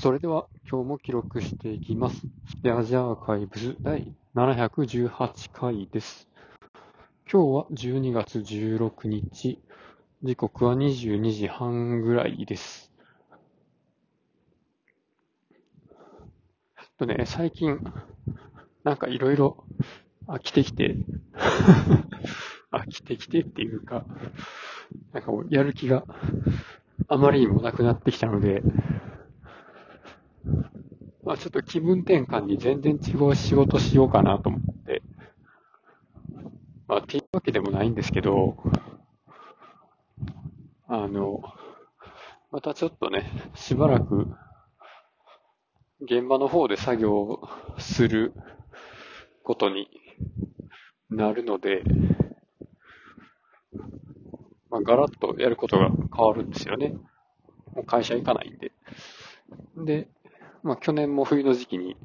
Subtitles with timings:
[0.00, 2.18] それでは今日も記録していきます。
[2.48, 6.28] スペアジアーカイブス第718回です。
[7.28, 9.58] 今日は12月16日、
[10.22, 12.92] 時刻は22時半ぐらいです。
[16.78, 17.80] えっとね、最近、
[18.84, 19.64] なんかいろいろ
[20.28, 20.94] 飽きてきて、
[22.70, 24.04] 飽きてきてっていうか、
[25.12, 26.04] なんかもうやる気が
[27.08, 28.62] あまりにもなくなってきたので、
[31.38, 35.02] ちょっと気分転換に全然違う仕事しようかなと思って、
[36.88, 38.56] まあっていうわけでもないんですけど、
[40.88, 41.42] あの、
[42.50, 44.26] またちょっとね、しばらく
[46.00, 47.40] 現場の方で作業
[47.78, 48.32] する
[49.44, 49.88] ことに
[51.10, 51.82] なるので、
[54.70, 56.94] まあ、ガラッとやることが変わるんですよね。
[57.74, 58.72] もう会社行かないんで。
[59.76, 60.08] で、
[60.62, 61.96] まあ去年も冬の時期に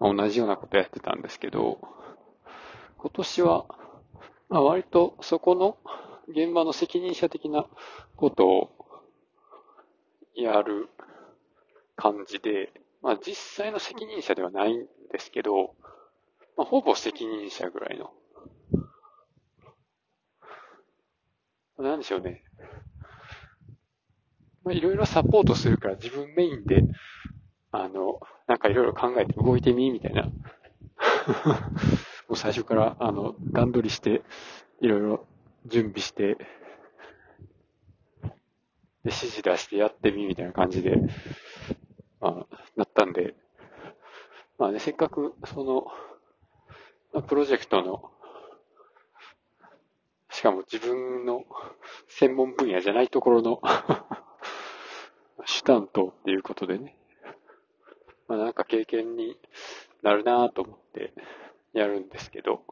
[0.00, 1.78] 同じようなことやってたんですけど、
[2.96, 3.66] 今年は、
[4.48, 5.76] まあ割とそこの
[6.28, 7.66] 現場の責任者的な
[8.16, 8.70] ことを
[10.34, 10.88] やる
[11.96, 15.74] 感じで、まあ実際の責任者ではないんですけど、
[16.56, 18.10] まあほぼ責任者ぐらいの。
[21.78, 22.42] なんでしょうね。
[24.64, 26.82] まあいろいろサポートするから自分メインで
[27.70, 30.24] あの、なんかいろいろ考えて動いてみ、みたいな。
[32.28, 34.22] もう最初から、あの、段取りして、
[34.80, 35.26] いろいろ
[35.66, 36.46] 準備して、で、
[39.04, 40.96] 指示出してやってみ、みたいな感じで、
[42.20, 43.34] まあ、なったんで、
[44.58, 45.86] まあね、せっかく、その、
[47.14, 48.10] あプロジェクトの、
[50.30, 51.44] しかも自分の
[52.08, 53.60] 専門分野じゃないところの
[55.46, 56.96] 主担当っていうことでね、
[58.28, 59.36] まあなんか経験に
[60.02, 61.12] なるなぁと思って
[61.72, 62.62] やるんですけど、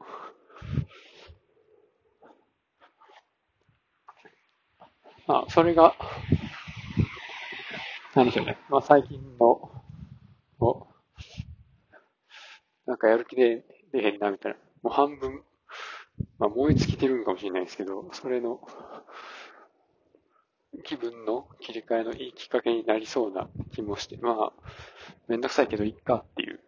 [5.27, 5.95] まあそれが、
[8.15, 8.59] なんでしょうね。
[8.69, 9.71] まあ最近の、
[10.59, 10.89] こ
[12.87, 14.59] う、なんかやる気で出へんなみたいな。
[14.83, 15.43] もう半分、
[16.39, 18.61] まあ燃え尽きてるんかもしれないですけど、それの
[20.85, 24.53] 気分の切り替えのいいきっかけになりそうな気もして、まあ、
[25.29, 26.61] めんどくさいけどいっかっていう。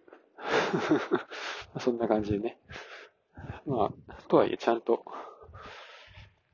[1.80, 2.58] そんな感じでね。
[3.66, 5.04] まあ、とはいえちゃんと、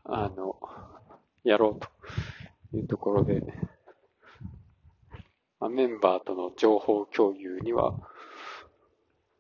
[0.04, 0.59] あの、
[1.44, 3.43] やろうというところで、
[5.60, 7.93] まあ、メンバーとの情報共有には、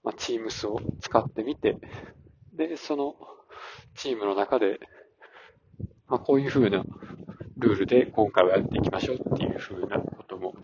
[0.02, 1.78] まあ、Teams を使ってみて、
[2.52, 3.16] で、その
[3.94, 4.80] チームの中で、
[6.06, 6.84] まあ、こういう風な
[7.56, 10.54] ルールで今回はやっていきましょうっていう風なことも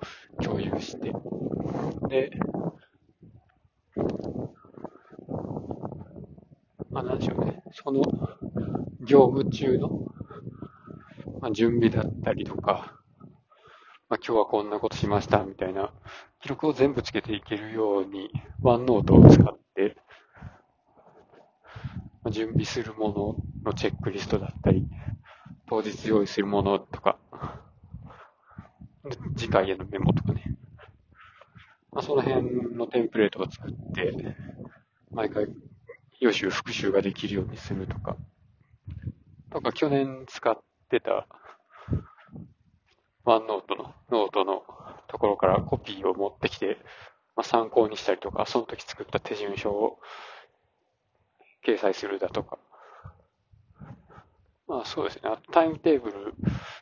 [0.43, 1.13] 共有して、
[2.09, 2.31] で、
[6.91, 8.03] まあなんでしょうね、その
[9.01, 9.89] 業務中の、
[11.41, 13.01] まあ、準備だったりとか、
[14.09, 15.93] まあ、今日はこんなことしましたみたいな
[16.43, 18.31] 記録を全部つけていけるように、
[18.61, 19.97] ワンノートを使って、
[22.31, 24.87] 準備するもののチェックリストだったり、
[25.71, 27.17] 当日用意するものとか、
[29.05, 30.43] で次回へのメモとかね。
[31.93, 34.13] まあ、その辺のテンプレートを作って、
[35.13, 35.47] 毎回
[36.19, 38.17] 予習復習ができるようにするとか。
[39.53, 40.59] とか、去年使っ
[40.89, 41.29] てた
[43.23, 44.65] OneNote の、ノートの
[45.07, 46.79] ところからコピーを持ってきて、
[47.37, 50.01] まあ、参考にしたりとか、その時作った手順書を
[51.65, 52.59] 掲載するだとか。
[54.71, 55.23] まあそうですね。
[55.25, 56.33] あタイムテーブル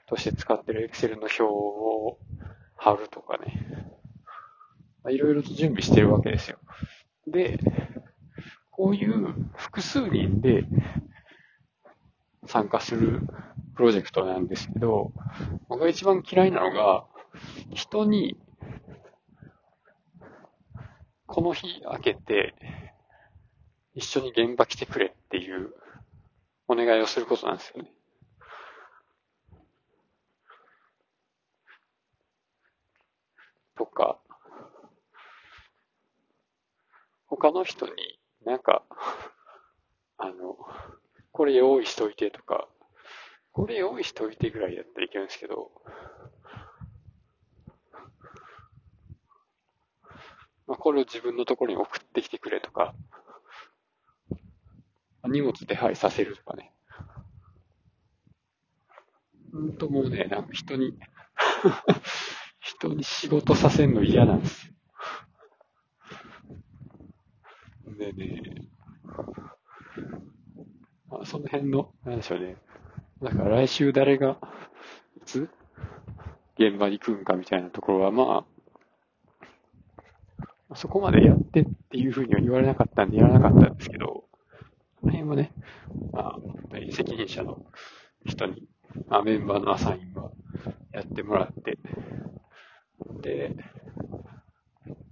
[0.06, 2.18] として使ってる Excel の表を
[2.76, 3.94] 貼るとかね。
[5.02, 6.58] まあ、いろいろと準備してるわけですよ。
[7.26, 7.58] で、
[8.72, 10.64] こういう複数人で
[12.44, 13.22] 参加する
[13.74, 15.12] プロジェクトなんですけど、
[15.70, 17.06] 僕が一番嫌いなのが、
[17.72, 18.38] 人に、
[21.26, 22.54] この日開けて、
[23.94, 25.72] 一緒に現場来てくれっていう
[26.68, 27.90] お願いをすることなんですよね。
[33.76, 34.18] とか、
[37.26, 38.82] 他の人になんか、
[40.18, 40.56] あの、
[41.32, 42.68] これ用意しといてとか、
[43.52, 45.70] これ用意しといてぐらいだったらいけるんですけど、
[50.66, 52.94] まあ、これを自分のところに送ってきてくれとか、
[55.30, 56.72] 荷物手配させるとかね。
[59.52, 60.98] うんともうね、なんか人に
[62.60, 64.74] 人に仕事させんの嫌なんですよ。
[67.98, 68.68] でね、
[71.08, 72.56] まあ、その辺の、なんでしょうね。
[73.22, 74.38] だから来週誰が、
[75.16, 75.48] いつ、
[76.56, 78.46] 現場に来るんかみたいなところは、ま
[80.70, 84.27] あ、そこまでやってっていうふうには言われなかったんでやらなかったんですけど、
[85.28, 85.52] この辺はね、
[86.12, 86.38] まあ、
[86.90, 87.66] 責任者の
[88.24, 88.66] 人に、
[89.08, 90.30] まあ、メンバーのアサインは
[90.90, 91.78] やってもらって、
[93.20, 93.54] で、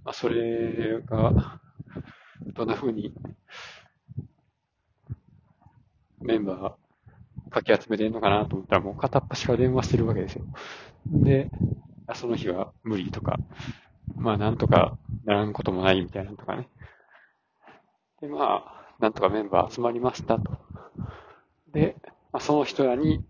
[0.03, 1.59] まあ、それが、
[2.55, 3.13] どんな風に
[6.19, 10.45] メンバーかき集めてんのかなと思ったらもう片っ端から電話してるわけですよ。
[11.05, 11.51] で、
[12.15, 13.37] その日は無理とか、
[14.15, 16.67] まあなんとかならんこともないみたいなとかね。
[18.19, 20.51] で、まあ、なんとかメンバー集まりましたと。
[21.71, 21.95] で、
[22.31, 23.23] まあ、その人らに、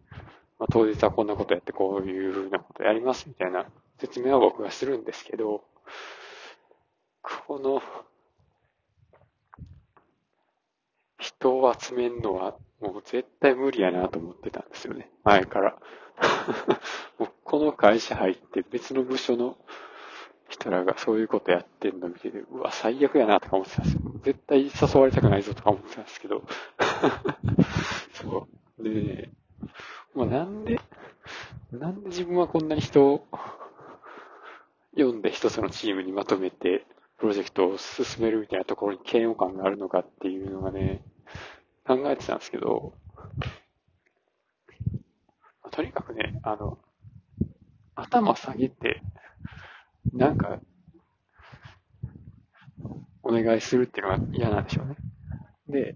[0.60, 3.66] まあ、当日はこんなことやってこういうふうなことやりますみたいな
[4.00, 5.64] 説明は僕がするんですけど、
[7.48, 7.82] この、
[11.20, 15.10] 人を集めるのはもう絶対無理やなと思ってたんですよね。
[15.24, 15.78] 前から。
[17.20, 19.58] もうこの会社入って別の部署の
[20.60, 24.02] 人らがそういうことやってんの見てて、うわ、最悪やなとか思ってたんですよ。
[24.24, 26.44] 絶対誘われたくないぞとか思ってたんですけど。
[28.14, 28.48] そ
[28.80, 28.84] う。
[28.84, 29.32] でね、
[30.16, 30.80] まあ、なんで、
[31.72, 33.28] なんで自分はこんなに人を
[34.96, 36.86] 読んで一つのチームにまとめて、
[37.18, 41.02] プロジェクトを進めるみたいなところに嫌悪感があるのかっていうのがね、
[41.86, 42.94] 考えてたんですけど、
[45.72, 46.78] とにかくね、あの、
[47.96, 49.02] 頭下げて、
[50.14, 50.60] なんか、
[53.24, 54.96] お願いするっていうのが嫌なんでしょうね。
[55.68, 55.96] で、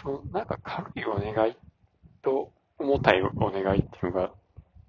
[0.00, 1.56] その、なんか軽いお願い
[2.22, 4.32] と重たいお願いっていうのが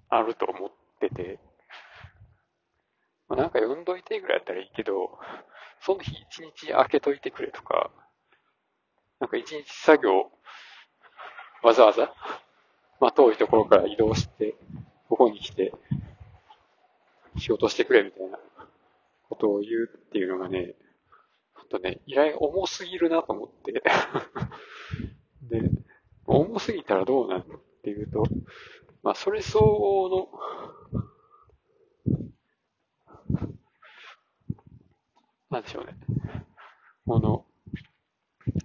[0.08, 1.40] あると思ってて、
[3.28, 5.18] まあ、なんか読んどいてぐらいやったらいいけど、
[5.80, 7.90] その日一日開けといてくれとか、
[9.20, 10.30] なんか一日作業、
[11.62, 12.12] わざわざ、
[13.00, 14.54] まあ遠いところから移動して、
[15.08, 15.72] ここに来て、
[17.38, 18.38] 仕事してくれみたいな
[19.28, 20.74] ことを言うっていうのがね、
[21.54, 23.82] あとね、依頼重すぎるなと思って
[25.42, 25.70] で、
[26.26, 28.24] 重すぎたらどうなるっていうと、
[29.02, 30.28] まあそれ相応の
[35.54, 35.96] なんでしょうね。
[37.06, 37.46] この、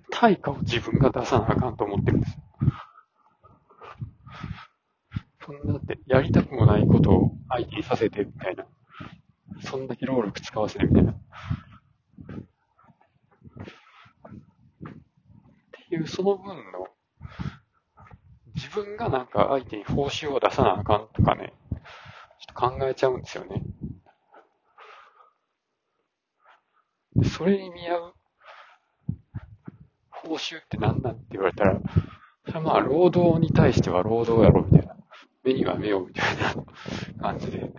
[0.09, 2.37] 対価を自分が出さなあかんと思ってるんです
[5.59, 5.63] よ。
[5.63, 8.65] そんなって、やりたくもないことを相手にさせてみたいな。
[9.61, 11.11] そんだけ労力使わせてみたいな。
[11.11, 11.15] っ
[15.89, 16.87] ていう、その分の、
[18.55, 23.63] 自分がなんか相手に報酬を出さなあかんとかね、ちょっと考えちゃうんですよね。
[27.23, 28.13] それに見合う
[30.09, 31.79] 報酬って何なんって言われたら、
[32.45, 34.98] それはまあ、労働に対しては労働やろ、みたいな。
[35.49, 36.55] 目には目を、みたいな
[37.19, 37.71] 感じで。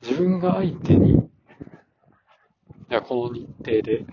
[0.00, 1.28] 自分が相手に、
[2.88, 4.04] じゃあこの日程で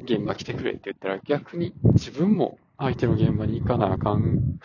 [0.00, 4.60] 現場来てくれって言ったら逆に自分も相手の現場に行かなあかん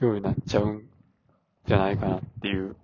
[0.00, 0.88] ようになっちゃうん
[1.66, 2.76] じゃないかなっていう。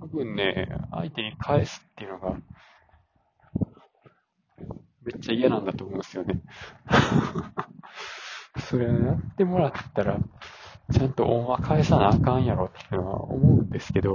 [0.00, 2.36] 多分ね、相手に返すっていうのが
[5.04, 6.42] めっちゃ嫌なんだと思うんですよね。
[8.68, 10.18] それやってもらったら、
[10.90, 14.12] ちゃんと恩は返さなあかんやろってのは思うんですけど、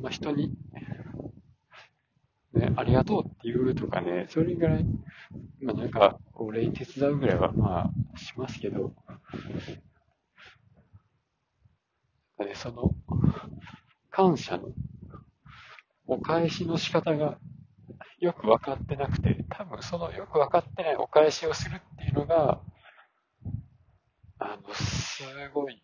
[0.00, 0.54] まあ、人に、
[2.54, 4.84] ね、ありがとうって言うとかね、それぐらい、
[5.60, 8.94] まあなんか、お礼に手伝うぐらいはまあ、しますけど、
[12.38, 12.94] ね、その、
[14.10, 14.70] 感謝の
[16.06, 17.38] お返しの仕方が
[18.20, 22.60] よく分かってなくて、多分そのよく分かってないお返しをするっていうのが、
[24.40, 25.22] あの、す
[25.54, 25.80] ごい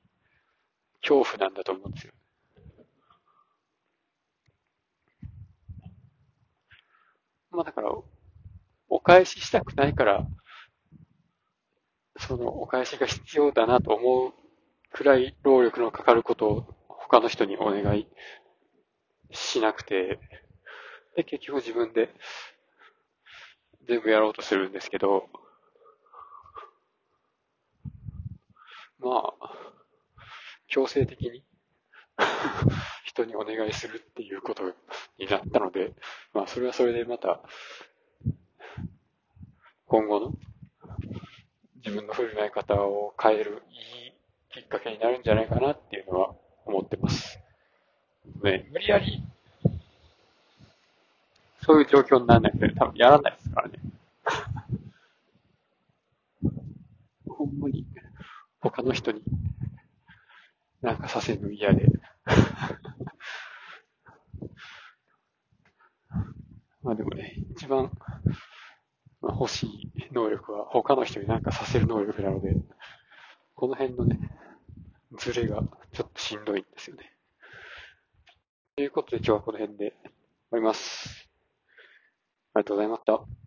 [1.02, 2.12] 恐怖なんだと思うんですよ。
[7.50, 7.90] まあだから、
[8.88, 10.26] お返ししたくないから、
[12.18, 14.32] そのお返しが必要だなと思う
[14.92, 18.06] くらい労力のかかることを他の人にお願い
[19.32, 20.18] しなくて、
[21.16, 22.14] で、結局自分で
[23.86, 25.28] 全部やろうとするんですけど、
[28.98, 29.50] まあ、
[30.68, 31.44] 強制的に。
[33.04, 34.64] 人にお願いするっていうこと
[35.18, 35.94] になったので、
[36.32, 37.40] まあそれはそれでまた、
[39.86, 40.32] 今後の
[41.76, 44.12] 自分の振る舞い方を変えるいい
[44.50, 47.38] きっかけになるんじゃないかなっていうのは思ってます。
[48.42, 49.22] ね、無理やり、
[51.64, 53.78] そういう状況にならないと多分やらないですからね。
[57.26, 57.86] ほんまに、
[58.60, 59.22] 他の人に
[60.82, 61.86] なんかさせるの嫌で
[66.82, 67.90] まあでもね、一番、
[69.22, 72.54] まあ、欲しい能力は他の人になんかさせる能力なので、
[73.54, 74.18] この辺のね、
[75.16, 77.14] ズレがちょっとしんどいんですよね。
[78.76, 80.10] ということで今日はこの辺で終
[80.50, 81.13] わります。
[82.54, 83.43] ありがとうございました。